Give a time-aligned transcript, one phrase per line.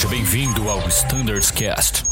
[0.00, 2.04] Seja bem-vindo ao Standards Cast.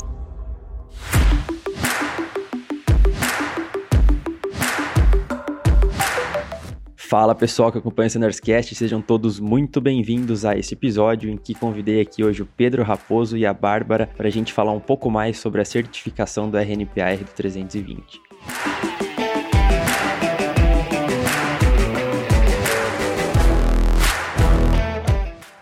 [6.95, 11.55] Fala pessoal que acompanha o Standardscast, sejam todos muito bem-vindos a esse episódio em que
[11.55, 15.11] convidei aqui hoje o Pedro Raposo e a Bárbara para a gente falar um pouco
[15.11, 19.08] mais sobre a certificação do RNPR do 320.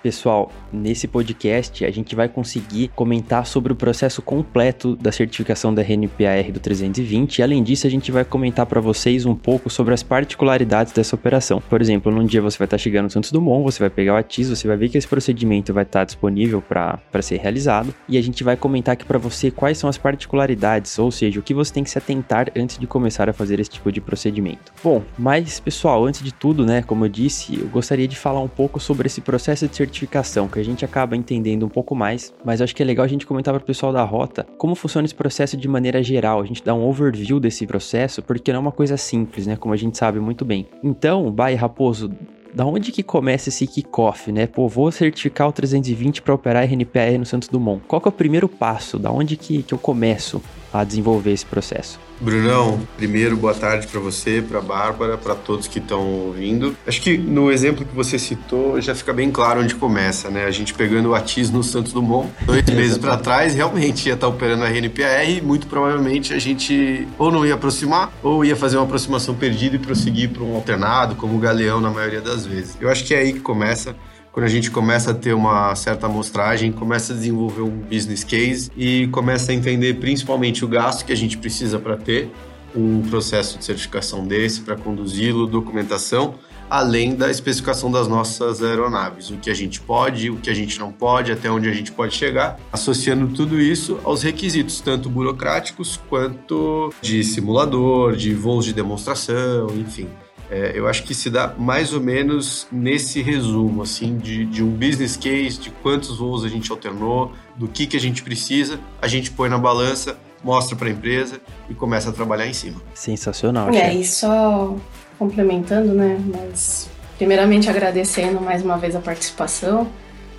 [0.06, 5.82] Pessoal, nesse podcast a gente vai conseguir comentar sobre o processo completo da certificação da
[5.82, 9.92] RNPAR do 320 e além disso a gente vai comentar para vocês um pouco sobre
[9.92, 11.60] as particularidades dessa operação.
[11.68, 14.16] Por exemplo, num dia você vai estar chegando no Santos Dumont, você vai pegar o
[14.16, 18.22] ATIS, você vai ver que esse procedimento vai estar disponível para ser realizado e a
[18.22, 21.72] gente vai comentar aqui para você quais são as particularidades, ou seja, o que você
[21.74, 24.72] tem que se atentar antes de começar a fazer esse tipo de procedimento.
[24.84, 28.46] Bom, mas pessoal, antes de tudo, né, como eu disse, eu gostaria de falar um
[28.46, 32.32] pouco sobre esse processo de certificação certificação, que a gente acaba entendendo um pouco mais,
[32.44, 35.06] mas acho que é legal a gente comentar para o pessoal da rota como funciona
[35.06, 38.60] esse processo de maneira geral, a gente dá um overview desse processo, porque não é
[38.60, 40.66] uma coisa simples, né, como a gente sabe muito bem.
[40.82, 42.10] Então, Bai Raposo,
[42.54, 44.46] da onde que começa esse kickoff, né?
[44.46, 47.82] Pô, vou certificar o 320 para operar RNPR no Santos Dumont.
[47.86, 48.98] Qual que é o primeiro passo?
[48.98, 50.40] Da onde que, que eu começo
[50.80, 51.98] a desenvolver esse processo?
[52.18, 56.74] Brunão, primeiro, boa tarde para você, para Bárbara, para todos que estão ouvindo.
[56.86, 60.46] Acho que no exemplo que você citou já fica bem claro onde começa, né?
[60.46, 64.28] A gente pegando o ATIS no Santos Dumont, dois meses para trás, realmente ia estar
[64.28, 68.56] tá operando a RNPR e muito provavelmente a gente ou não ia aproximar ou ia
[68.56, 72.46] fazer uma aproximação perdida e prosseguir para um alternado, como o Galeão na maioria das
[72.46, 72.78] vezes.
[72.80, 73.94] Eu acho que é aí que começa
[74.36, 78.70] quando a gente começa a ter uma certa amostragem, começa a desenvolver um business case
[78.76, 82.30] e começa a entender principalmente o gasto que a gente precisa para ter
[82.74, 86.34] um processo de certificação desse, para conduzi-lo, documentação,
[86.68, 90.78] além da especificação das nossas aeronaves, o que a gente pode, o que a gente
[90.78, 95.98] não pode, até onde a gente pode chegar, associando tudo isso aos requisitos, tanto burocráticos
[96.10, 100.06] quanto de simulador, de voos de demonstração, enfim.
[100.50, 104.70] É, eu acho que se dá mais ou menos nesse resumo, assim, de, de um
[104.70, 109.08] business case, de quantos voos a gente alternou, do que, que a gente precisa, a
[109.08, 112.80] gente põe na balança, mostra para a empresa e começa a trabalhar em cima.
[112.94, 113.70] Sensacional.
[113.70, 114.76] É, e só
[115.18, 119.88] complementando, né, mas primeiramente agradecendo mais uma vez a participação.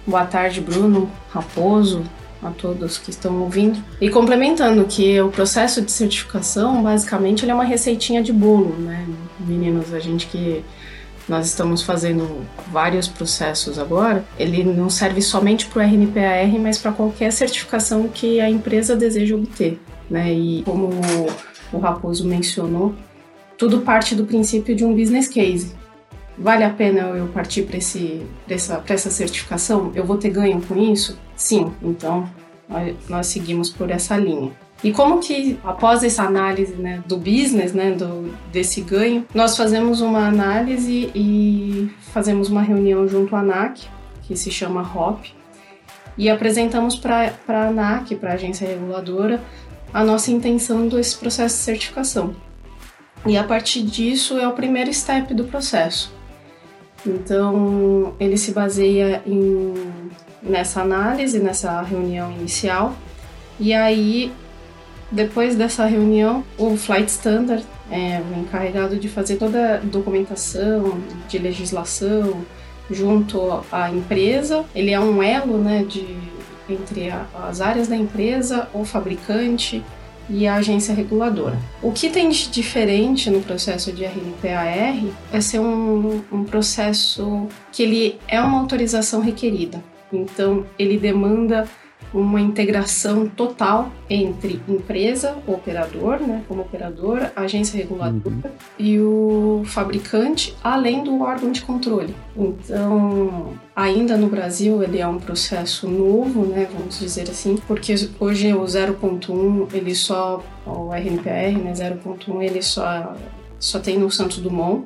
[0.06, 2.03] Boa tarde, Bruno, Raposo,
[2.41, 3.84] a todos que estão ouvindo.
[4.00, 9.06] E complementando que o processo de certificação, basicamente, ele é uma receitinha de bolo, né?
[9.40, 10.64] Meninos, a gente que
[11.28, 16.92] nós estamos fazendo vários processos agora, ele não serve somente para o RNPAR, mas para
[16.92, 20.34] qualquer certificação que a empresa deseja obter, né?
[20.34, 20.90] E como
[21.72, 22.96] o Raposo mencionou,
[23.58, 25.75] tudo parte do princípio de um business case.
[26.38, 29.92] Vale a pena eu partir para essa, essa certificação?
[29.96, 31.18] Eu vou ter ganho com isso?
[31.36, 32.30] Sim, então
[33.09, 34.52] nós seguimos por essa linha.
[34.83, 40.01] E como que, após essa análise né, do business, né, do, desse ganho, nós fazemos
[40.01, 43.88] uma análise e fazemos uma reunião junto à ANAC,
[44.23, 45.33] que se chama HOP,
[46.17, 49.41] e apresentamos para a ANAC, para a agência reguladora,
[49.93, 52.35] a nossa intenção desse processo de certificação.
[53.25, 56.13] E a partir disso é o primeiro step do processo.
[57.05, 59.73] Então, ele se baseia em,
[60.41, 62.94] nessa análise, nessa reunião inicial,
[63.59, 64.31] e aí,
[65.12, 71.38] depois dessa reunião, o Flight Standard é o encarregado de fazer toda a documentação de
[71.38, 72.41] legislação
[72.91, 74.66] junto à empresa.
[74.75, 76.06] Ele é um elo né, de,
[76.69, 79.84] entre a, as áreas da empresa, o fabricante
[80.29, 81.57] e a agência reguladora.
[81.81, 84.68] O que tem de diferente no processo de RNPAR
[85.31, 89.81] é ser um, um processo que ele é uma autorização requerida.
[90.12, 91.66] Então, ele demanda
[92.19, 98.51] uma integração total entre empresa, operador, né, como operador, agência reguladora uhum.
[98.79, 102.15] e o fabricante, além do órgão de controle.
[102.36, 108.53] Então, ainda no Brasil ele é um processo novo, né, vamos dizer assim, porque hoje
[108.53, 113.15] o 0.1 ele só o RNPR, né, 0.1 ele só
[113.59, 114.86] só tem no Santos Dumont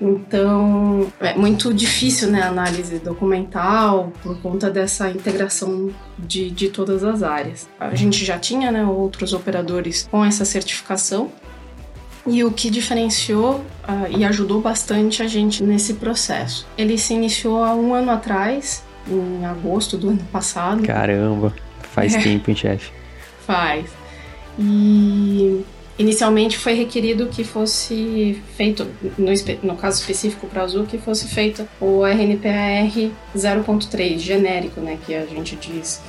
[0.00, 7.02] então, é muito difícil né, a análise documental por conta dessa integração de, de todas
[7.02, 7.68] as áreas.
[7.80, 11.30] A gente já tinha né, outros operadores com essa certificação,
[12.26, 16.66] e o que diferenciou uh, e ajudou bastante a gente nesse processo.
[16.76, 20.82] Ele se iniciou há um ano atrás, em agosto do ano passado.
[20.82, 21.54] Caramba,
[21.92, 22.20] faz é.
[22.20, 22.90] tempo, hein, chefe?
[23.46, 23.86] Faz.
[24.58, 25.64] E
[25.98, 29.32] Inicialmente foi requerido que fosse feito, no,
[29.62, 32.90] no caso específico para Azul, que fosse feito o RNPAR
[33.34, 36.00] 0.3, genérico, né, que a gente diz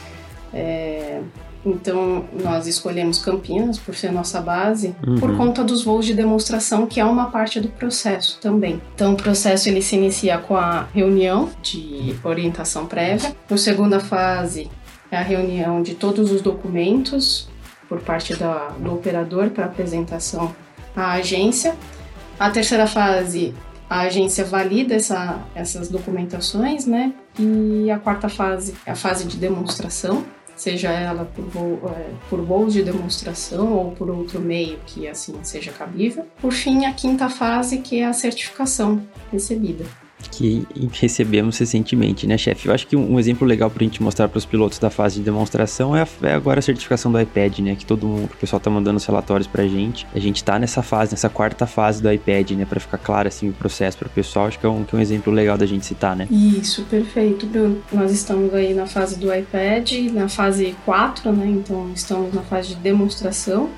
[0.54, 1.22] É,
[1.66, 5.20] então, nós escolhemos Campinas por ser nossa base, uhum.
[5.20, 8.82] por conta dos voos de demonstração, que é uma parte do processo também.
[8.96, 13.36] Então, o processo ele se inicia com a reunião de orientação prévia.
[13.50, 14.70] Na segunda fase,
[15.12, 17.50] é a reunião de todos os documentos
[17.88, 20.56] por parte da, do operador para apresentação
[20.96, 21.76] à agência.
[22.40, 23.54] A terceira fase,
[23.90, 27.14] a agência valida essa, essas documentações, né?
[27.40, 30.24] E a quarta fase é a fase de demonstração,
[30.56, 35.72] seja ela por, é, por voos de demonstração ou por outro meio que assim seja
[35.72, 36.26] cabível.
[36.42, 39.02] Por fim, a quinta fase, que é a certificação
[39.32, 39.86] recebida
[40.32, 42.68] que recebemos recentemente, né, chefe?
[42.68, 45.16] Eu acho que um, exemplo legal para a gente mostrar para os pilotos da fase
[45.16, 47.76] de demonstração é, a, é, agora a certificação do iPad, né?
[47.76, 50.08] Que todo mundo, o pessoal tá mandando os relatórios para a gente.
[50.14, 52.66] A gente tá nessa fase, nessa quarta fase do iPad, né?
[52.66, 54.48] Para ficar claro assim o processo para o pessoal.
[54.48, 56.28] Acho que é, um, que é um exemplo legal da gente citar, né?
[56.32, 57.82] Isso, perfeito, Bruno.
[57.92, 61.46] Nós estamos aí na fase do iPad, na fase 4, né?
[61.48, 63.70] Então estamos na fase de demonstração.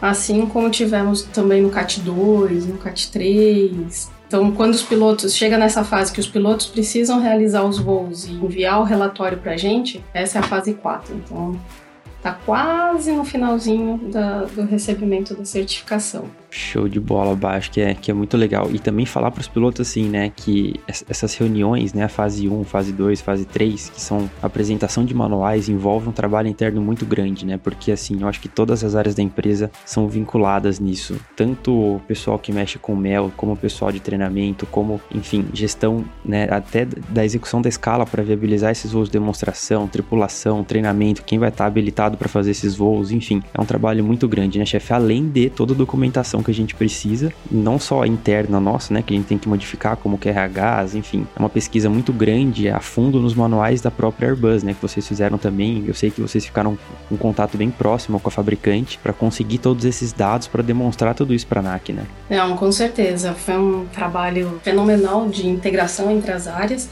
[0.00, 5.56] Assim como tivemos também no CAT 2, no CAT 3, então, quando os pilotos chega
[5.56, 9.56] nessa fase que os pilotos precisam realizar os voos e enviar o relatório para a
[9.56, 11.14] gente, essa é a fase 4.
[11.14, 11.58] Então,
[12.26, 16.24] tá quase no finalzinho da, do recebimento da certificação.
[16.50, 18.68] Show de bola, baixo, que é, que é muito legal.
[18.72, 22.92] E também falar para os pilotos assim, né, que essas reuniões, né, fase 1, fase
[22.92, 27.58] 2, fase 3, que são apresentação de manuais, envolve um trabalho interno muito grande, né?
[27.58, 31.16] Porque assim, eu acho que todas as áreas da empresa são vinculadas nisso.
[31.36, 36.04] Tanto o pessoal que mexe com mel, como o pessoal de treinamento, como, enfim, gestão,
[36.24, 41.38] né, até da execução da escala para viabilizar esses voos de demonstração, tripulação, treinamento, quem
[41.38, 44.64] vai estar tá habilitado para fazer esses voos, enfim, é um trabalho muito grande, né,
[44.64, 44.92] chefe?
[44.92, 49.02] Além de toda a documentação que a gente precisa, não só a interna nossa, né,
[49.02, 52.80] que a gente tem que modificar como QRHs, enfim, é uma pesquisa muito grande a
[52.80, 55.84] fundo nos manuais da própria Airbus, né, que vocês fizeram também.
[55.86, 56.78] Eu sei que vocês ficaram
[57.08, 61.34] com contato bem próximo com a fabricante para conseguir todos esses dados para demonstrar tudo
[61.34, 62.04] isso para a NAC, né?
[62.30, 66.88] Não, com certeza, foi um trabalho fenomenal de integração entre as áreas.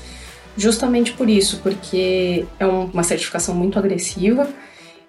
[0.57, 4.49] Justamente por isso, porque é uma certificação muito agressiva,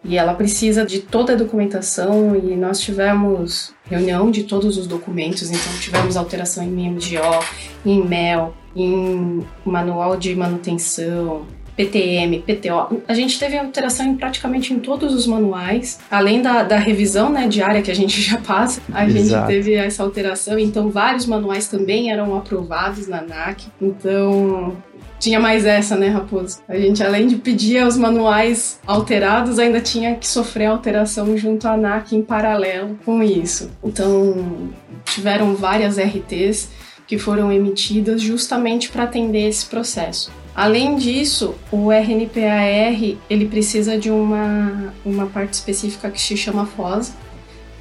[0.07, 5.49] e ela precisa de toda a documentação e nós tivemos reunião de todos os documentos,
[5.49, 7.43] então tivemos alteração em MMGO,
[7.85, 13.01] em MEL, em manual de manutenção, PTM, PTO.
[13.07, 17.47] A gente teve alteração em praticamente em todos os manuais, além da, da revisão né,
[17.47, 19.27] diária que a gente já passa, a Exato.
[19.27, 23.65] gente teve essa alteração, então vários manuais também eram aprovados na ANAC.
[23.81, 24.75] Então
[25.19, 26.59] tinha mais essa, né, Raposo?
[26.67, 31.73] A gente, além de pedir os manuais alterados, ainda tinha que sofrer alteração junto à
[31.73, 33.71] ANAC em paralelo com isso.
[33.83, 34.71] Então,
[35.06, 36.69] tiveram várias RTs
[37.07, 40.31] que foram emitidas justamente para atender esse processo.
[40.56, 47.13] Além disso, o RNPAR ele precisa de uma, uma parte específica que se chama FOS,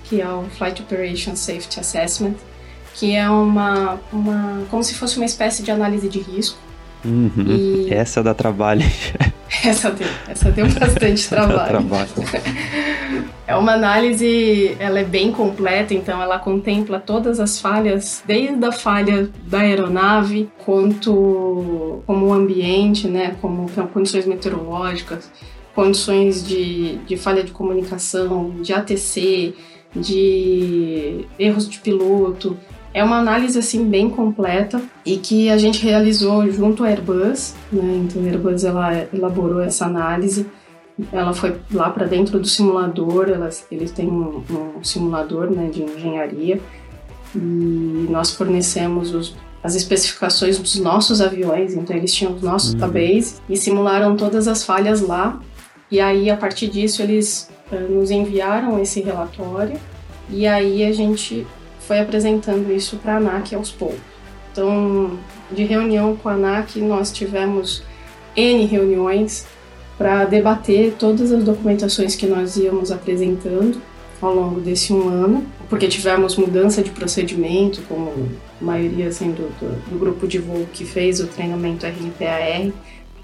[0.05, 2.35] que é o Flight Operation Safety Assessment,
[2.95, 6.59] que é uma, uma como se fosse uma espécie de análise de risco
[7.05, 7.33] Uhum.
[7.47, 7.93] E...
[7.93, 8.83] Essa dá trabalho.
[9.65, 11.69] essa deu, essa deu bastante trabalho.
[11.69, 12.11] trabalho.
[13.47, 18.73] É uma análise, ela é bem completa, então ela contempla todas as falhas, desde a
[18.73, 25.31] falha da aeronave, quanto como o ambiente, né, como condições meteorológicas,
[25.75, 29.55] condições de, de falha de comunicação, de ATC,
[29.95, 32.57] de erros de piloto,
[32.95, 38.05] é uma análise assim bem completa e que a gente realizou junto à Airbus, né?
[38.05, 40.47] Então a Airbus ela elaborou essa análise.
[41.13, 45.83] Ela foi lá para dentro do simulador, elas, eles têm um, um, simulador né, de
[45.83, 46.61] engenharia
[47.35, 52.79] e nós fornecemos os, as especificações dos nossos aviões, então eles tinham os nossos uhum.
[53.49, 55.41] e simularam todas as falhas lá.
[55.91, 59.77] E aí, a partir disso, eles uh, nos enviaram esse relatório
[60.31, 61.45] e aí a gente
[61.87, 64.01] foi apresentando isso para a ANAC aos poucos.
[64.53, 65.19] Então,
[65.51, 67.83] de reunião com a ANAC, nós tivemos
[68.37, 69.47] N reuniões
[69.99, 73.81] para debater todas as documentações que nós íamos apresentando
[74.21, 78.13] ao longo desse um ano, porque tivemos mudança de procedimento, como
[78.61, 82.73] a maioria assim, do, do, do grupo de voo que fez o treinamento RNPAR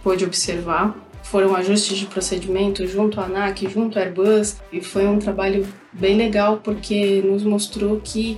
[0.03, 0.95] pôde observar.
[1.31, 6.17] Foram ajustes de procedimento junto à ANAC, junto à Airbus, e foi um trabalho bem
[6.17, 8.37] legal porque nos mostrou que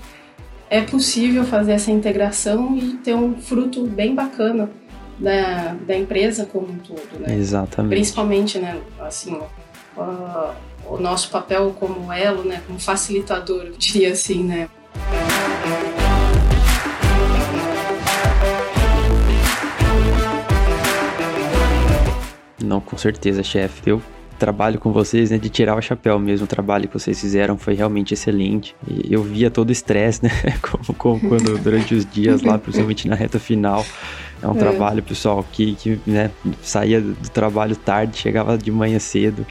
[0.69, 4.71] é possível fazer essa integração e ter um fruto bem bacana
[5.19, 7.35] da, da empresa como um todo, né?
[7.35, 7.95] Exatamente.
[7.95, 9.39] Principalmente, né, assim,
[9.97, 10.51] uh,
[10.87, 14.69] o nosso papel como elo, né, como facilitador, eu diria assim, né?
[22.73, 23.83] Não, com certeza, chefe.
[23.91, 24.01] Eu
[24.39, 26.45] trabalho com vocês, né, de tirar o chapéu mesmo.
[26.45, 28.75] O trabalho que vocês fizeram foi realmente excelente.
[28.89, 30.31] E eu via todo o estresse, né,
[30.63, 33.85] como, como quando durante os dias lá, principalmente na reta final.
[34.43, 34.59] É um é.
[34.59, 36.31] trabalho, pessoal, que, que né,
[36.63, 39.47] saía do trabalho tarde, chegava de manhã cedo.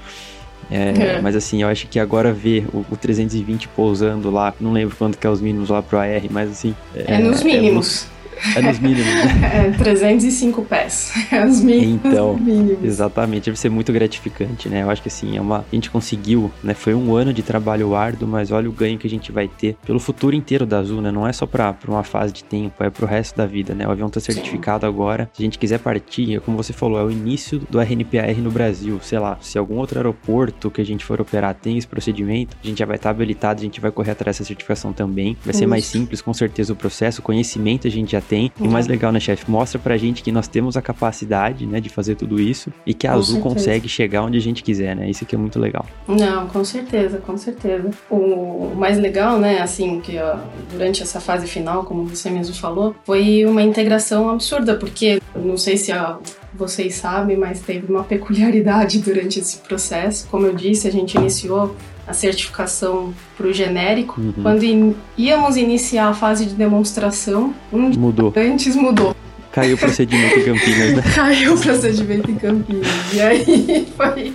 [0.72, 1.22] É, é.
[1.22, 5.16] Mas assim, eu acho que agora ver o, o, 320 pousando lá, não lembro quanto
[5.16, 6.74] que é os mínimos lá pro AR, mas assim.
[6.96, 8.08] É, é nos mínimos.
[8.56, 9.42] É nos mínimos, né?
[9.52, 11.14] É, 305 pés.
[11.32, 12.06] É os mínimos.
[12.06, 12.84] Então, mínimos.
[12.84, 13.46] exatamente.
[13.46, 14.84] Deve ser muito gratificante, né?
[14.84, 15.60] Eu acho que assim, é uma...
[15.60, 16.74] a gente conseguiu, né?
[16.74, 19.76] Foi um ano de trabalho árduo, mas olha o ganho que a gente vai ter
[19.86, 21.12] pelo futuro inteiro da Azul, né?
[21.12, 23.88] Não é só pra uma fase de tempo, é pro resto da vida, né?
[23.88, 24.88] O avião tá certificado Sim.
[24.88, 25.30] agora.
[25.34, 29.00] Se a gente quiser partir, como você falou, é o início do RNPR no Brasil.
[29.02, 32.68] Sei lá, se algum outro aeroporto que a gente for operar tem esse procedimento, a
[32.68, 35.38] gente já vai estar tá habilitado, a gente vai correr atrás dessa certificação também.
[35.44, 37.20] Vai ser mais simples, com certeza, o processo.
[37.20, 38.50] O conhecimento a gente já tem.
[38.58, 39.52] E o mais legal, né, chefe?
[39.52, 43.06] Mostra pra gente que nós temos a capacidade, né, de fazer tudo isso e que
[43.06, 43.56] a com Azul certeza.
[43.56, 45.10] consegue chegar onde a gente quiser, né?
[45.10, 45.86] Isso aqui é muito legal.
[46.08, 47.90] Não, com certeza, com certeza.
[48.10, 50.38] O mais legal, né, assim, que ó,
[50.72, 55.76] durante essa fase final, como você mesmo falou, foi uma integração absurda, porque não sei
[55.76, 56.20] se ó,
[56.54, 60.26] vocês sabem, mas teve uma peculiaridade durante esse processo.
[60.32, 61.76] Como eu disse, a gente iniciou
[62.12, 64.20] a certificação para o genérico.
[64.20, 64.34] Uhum.
[64.42, 68.34] Quando in, íamos iniciar a fase de demonstração, um mudou.
[68.36, 69.16] antes mudou.
[69.52, 71.04] Caiu o procedimento em Campinas, né?
[71.16, 72.88] Caiu o procedimento em Campinas.
[73.14, 74.34] E aí foi,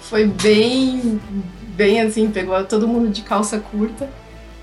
[0.00, 1.20] foi bem,
[1.74, 4.10] bem assim, pegou todo mundo de calça curta.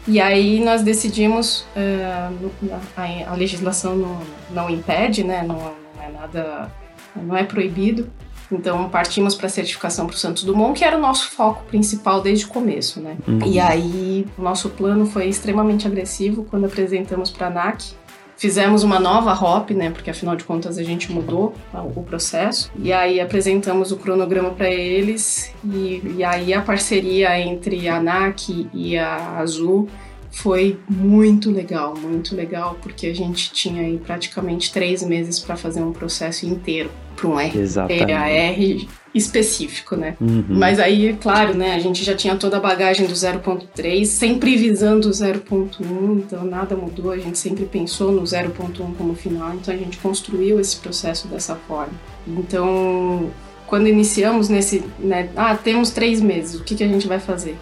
[0.07, 2.49] E aí nós decidimos, uh,
[2.97, 4.19] a, a, legislação não,
[4.51, 5.43] não impede, né?
[5.47, 6.71] Não, não é nada,
[7.15, 8.09] não é proibido
[8.55, 12.21] então partimos para a certificação para o Santos Dumont, que era o nosso foco principal
[12.21, 13.17] desde o começo, né?
[13.27, 13.39] Uhum.
[13.45, 17.93] E aí o nosso plano foi extremamente agressivo quando apresentamos para a ANAC.
[18.35, 19.89] Fizemos uma nova ROP, né?
[19.89, 21.53] Porque afinal de contas a gente mudou
[21.95, 22.71] o processo.
[22.77, 25.53] E aí apresentamos o cronograma para eles.
[25.63, 29.87] E, e aí a parceria entre a ANAC e a Azul
[30.33, 35.81] foi muito legal, muito legal, porque a gente tinha aí praticamente três meses para fazer
[35.81, 40.17] um processo inteiro para um RPAR específico, né?
[40.19, 40.43] Uhum.
[40.49, 45.07] Mas aí, claro, né, a gente já tinha toda a bagagem do 0.3, sempre visando
[45.07, 49.77] o 0.1, então nada mudou, a gente sempre pensou no 0.1 como final, então a
[49.77, 51.93] gente construiu esse processo dessa forma.
[52.27, 53.29] Então,
[53.67, 57.55] quando iniciamos nesse, né, ah, temos três meses, o que, que a gente vai fazer?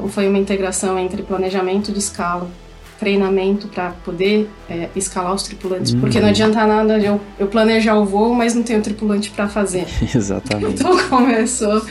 [0.00, 2.50] Então foi uma integração entre planejamento de escala,
[2.98, 6.30] treinamento para poder é, escalar os tripulantes, porque não uhum.
[6.30, 9.86] adianta nada eu, eu planejar o voo, mas não tenho tripulante para fazer.
[10.14, 10.80] Exatamente.
[10.80, 11.84] Então começou,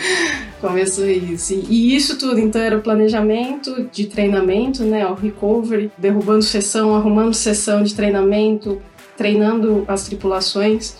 [0.60, 1.54] começou isso.
[1.54, 7.36] E, isso tudo, então era o planejamento de treinamento, né, o recovery, derrubando sessão, arrumando
[7.36, 8.82] sessão de treinamento,
[9.16, 10.96] treinando as tripulações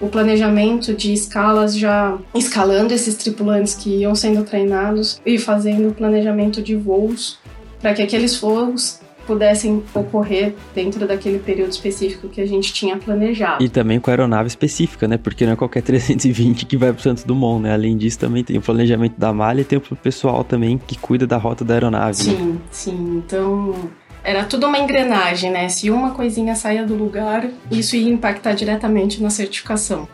[0.00, 5.94] o planejamento de escalas já escalando esses tripulantes que iam sendo treinados e fazendo o
[5.94, 7.38] planejamento de voos
[7.80, 13.62] para que aqueles voos pudessem ocorrer dentro daquele período específico que a gente tinha planejado.
[13.62, 15.16] E também com a aeronave específica, né?
[15.16, 17.72] Porque não é qualquer 320 que vai para Santos Dumont, né?
[17.72, 21.26] Além disso, também tem o planejamento da malha e tem o pessoal também que cuida
[21.26, 22.16] da rota da aeronave.
[22.16, 22.56] Sim, né?
[22.72, 23.22] sim.
[23.24, 23.74] Então,
[24.22, 25.68] era tudo uma engrenagem, né?
[25.68, 30.08] Se uma coisinha saía do lugar, isso ia impactar diretamente na certificação.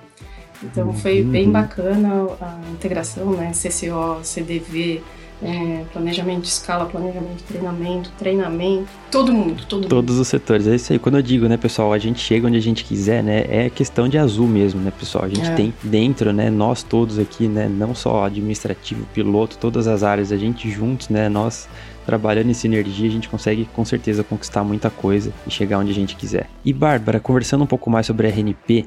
[0.62, 1.30] Então foi uhum.
[1.30, 3.52] bem bacana a integração, né?
[3.52, 5.02] CCO, CDV,
[5.42, 9.88] é, planejamento de escala, planejamento de treinamento, treinamento, todo mundo, todo mundo.
[9.88, 10.98] Todos os setores, é isso aí.
[10.98, 14.08] Quando eu digo, né, pessoal, a gente chega onde a gente quiser, né, é questão
[14.08, 15.24] de azul mesmo, né, pessoal.
[15.24, 15.54] A gente é.
[15.54, 20.36] tem dentro, né, nós todos aqui, né, não só administrativo, piloto, todas as áreas, a
[20.36, 21.68] gente juntos, né, nós
[22.06, 25.94] trabalhando em sinergia, a gente consegue com certeza conquistar muita coisa e chegar onde a
[25.94, 26.48] gente quiser.
[26.64, 28.86] E Bárbara, conversando um pouco mais sobre RNP,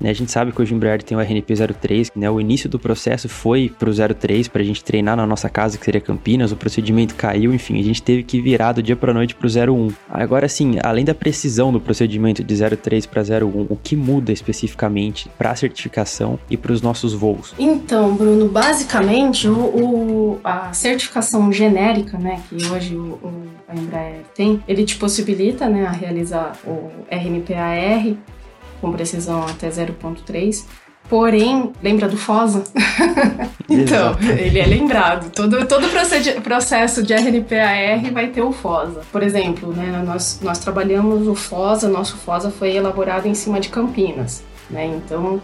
[0.00, 2.68] né, a gente sabe que hoje o Embraer tem o RNP 03, né, o início
[2.68, 6.00] do processo foi para o 03 para a gente treinar na nossa casa, que seria
[6.00, 9.46] Campinas, o procedimento caiu, enfim, a gente teve que virar do dia para noite para
[9.46, 9.92] o 01.
[10.08, 15.30] Agora sim, além da precisão do procedimento de 03 para 01, o que muda especificamente
[15.38, 17.54] para a certificação e para os nossos voos?
[17.58, 24.22] Então, Bruno, basicamente o, o, a certificação genérica, né, que hoje o, o, a Embraer
[24.34, 28.16] tem, ele te possibilita né, a realizar o RNPAR
[28.86, 30.64] com precisão até 0.3.
[31.08, 32.64] Porém, lembra do FOSA?
[33.68, 35.30] então, ele é lembrado.
[35.30, 35.88] Todo, todo
[36.42, 39.02] processo de RNPAR vai ter o FOSA.
[39.12, 43.68] Por exemplo, né, nós, nós trabalhamos o FOSA, nosso FOSA foi elaborado em cima de
[43.68, 44.42] Campinas.
[44.68, 44.86] Né?
[44.86, 45.40] Então,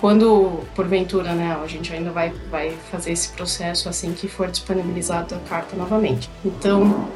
[0.00, 5.34] quando, porventura, né, a gente ainda vai, vai fazer esse processo assim que for disponibilizada
[5.34, 6.30] a carta novamente.
[6.44, 7.08] Então,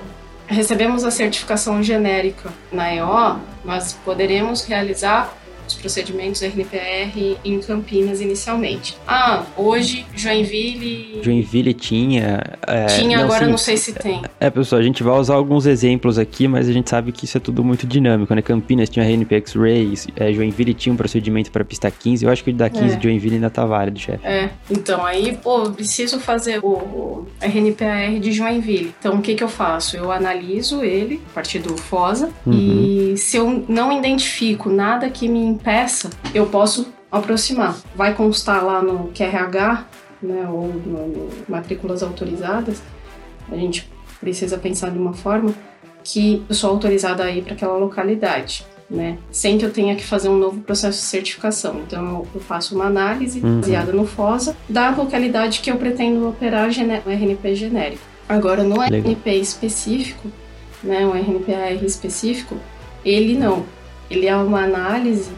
[0.49, 5.33] recebemos a certificação genérica na EO, nós poderemos realizar
[5.67, 8.97] os procedimentos RNPR em Campinas inicialmente.
[9.07, 11.21] Ah, hoje Joinville.
[11.23, 12.43] Joinville tinha.
[12.67, 14.23] É, tinha, não, agora assim, não sei se tem.
[14.39, 17.37] É, pessoal, a gente vai usar alguns exemplos aqui, mas a gente sabe que isso
[17.37, 18.43] é tudo muito dinâmico, né?
[18.43, 22.25] Campinas tinha RNP X-Ray, é, Joinville tinha um procedimento para pista 15.
[22.25, 22.97] Eu acho que da 15 é.
[22.97, 24.27] de Joinville ainda tá válido, chefe.
[24.27, 28.95] É, então aí, pô, preciso fazer o, o RNPR de Joinville.
[28.99, 29.97] Então o que que eu faço?
[29.97, 32.53] Eu analiso ele a partir do FOSA uhum.
[32.53, 37.77] e se eu não identifico nada que me impeça, eu posso aproximar.
[37.95, 39.87] Vai constar lá no QRH,
[40.23, 42.83] né, ou no, no matrículas autorizadas,
[43.51, 43.89] a gente
[44.21, 45.55] precisa pensar de uma forma
[46.03, 48.65] que eu sou autorizada a ir para aquela localidade.
[48.89, 49.19] Né?
[49.33, 51.81] Sem que eu tenha que fazer um novo processo de certificação.
[51.85, 53.61] Então, eu faço uma análise uhum.
[53.61, 58.03] baseada no FOSA da localidade que eu pretendo operar o RNP genérico.
[58.29, 59.01] Agora, no Legal.
[59.01, 60.31] RNP específico,
[60.85, 62.57] né, um RNPR específico,
[63.07, 63.65] ele não.
[64.11, 65.31] Ele é uma análise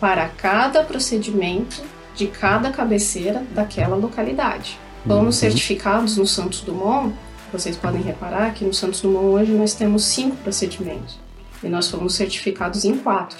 [0.00, 1.82] para cada procedimento
[2.16, 4.78] de cada cabeceira daquela localidade.
[5.04, 5.32] Como uhum.
[5.32, 7.14] certificados no Santos Dumont,
[7.52, 11.18] vocês podem reparar que no Santos Dumont hoje nós temos cinco procedimentos
[11.62, 13.38] e nós fomos certificados em quatro.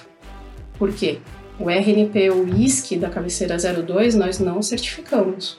[0.79, 1.19] Por quê?
[1.59, 5.59] O RNP o ISC da cabeceira 02 nós não certificamos,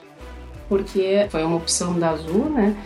[0.68, 2.76] porque foi uma opção da Azul, né?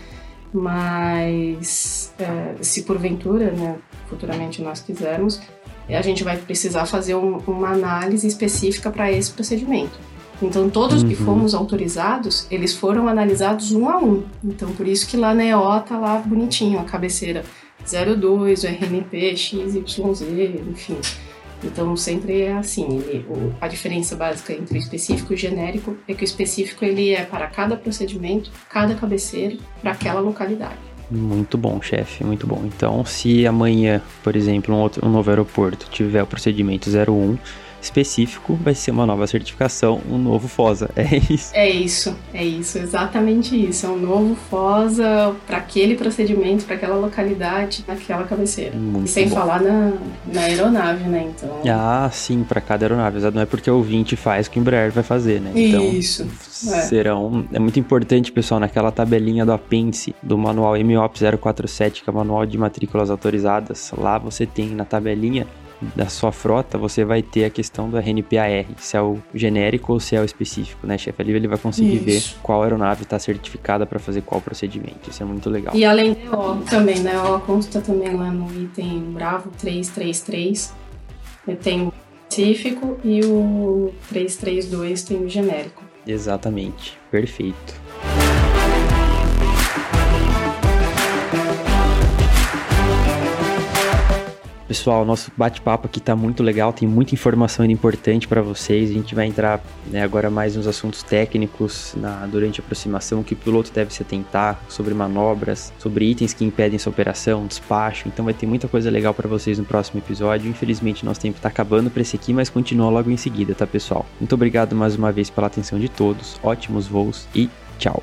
[0.53, 3.77] Mas é, se porventura, né,
[4.09, 5.41] futuramente nós quisermos,
[5.89, 9.99] a gente vai precisar fazer um, uma análise específica para esse procedimento.
[10.41, 11.09] Então, todos uhum.
[11.09, 14.23] que fomos autorizados, eles foram analisados um a um.
[14.45, 17.45] Então, por isso que lá na EO tá lá bonitinho a cabeceira
[17.85, 20.23] 02, o RNP, XYZ,
[20.71, 20.97] enfim.
[21.65, 22.99] Então, sempre é assim.
[22.99, 26.85] Ele, o, a diferença básica entre o específico e o genérico é que o específico
[26.85, 30.88] ele é para cada procedimento, cada cabeceira, para aquela localidade.
[31.11, 32.65] Muito bom, chefe, muito bom.
[32.67, 37.39] Então, se amanhã, por exemplo, um, outro, um novo aeroporto tiver o procedimento 01,
[37.81, 40.91] específico, vai ser uma nova certificação, um novo FOSA.
[41.09, 41.51] É isso.
[41.55, 43.87] É isso, é isso, exatamente isso.
[43.87, 48.77] É um novo FOSA para aquele procedimento, para aquela localidade, naquela cabeceira.
[48.77, 49.37] Muito e sem bom.
[49.37, 49.93] falar na,
[50.27, 51.31] na aeronave, né?
[51.31, 51.63] Então.
[51.67, 53.19] Ah, sim, para cada aeronave.
[53.31, 55.53] Não é porque o 20 faz que o Embraer vai fazer, né?
[55.55, 56.23] Então, isso.
[56.67, 56.83] É.
[56.83, 57.47] Serão.
[57.53, 62.17] É muito importante, pessoal, naquela tabelinha do apêndice do manual MOP 047, que é o
[62.17, 63.93] manual de matrículas autorizadas.
[63.97, 65.47] Lá você tem na tabelinha
[65.81, 70.01] da sua frota, você vai ter a questão do RNPAR, se é o genérico ou
[70.01, 71.23] se é o específico, né, chefe?
[71.23, 72.05] Ali ele vai conseguir Isso.
[72.05, 75.11] ver qual aeronave está certificada para fazer qual procedimento.
[75.11, 75.75] Isso é muito legal.
[75.75, 77.19] E além do O também, né?
[77.21, 80.75] O consta também lá no item Bravo 333.
[81.63, 81.93] Tem o
[82.29, 85.83] específico e o 332 tem o genérico.
[86.07, 86.99] Exatamente.
[87.11, 87.88] Perfeito.
[94.69, 98.91] Pessoal, nosso bate-papo aqui tá muito legal, tem muita informação importante para vocês.
[98.91, 103.33] A gente vai entrar né, agora mais nos assuntos técnicos na, durante a aproximação, que
[103.33, 108.09] o piloto deve se atentar, sobre manobras, sobre itens que impedem sua operação, despacho.
[108.09, 110.51] Então vai ter muita coisa legal para vocês no próximo episódio.
[110.51, 114.05] Infelizmente, nosso tempo tá acabando para esse aqui, mas continua logo em seguida, tá, pessoal?
[114.21, 118.03] Muito obrigado mais uma vez pela atenção de todos, ótimos voos e tchau!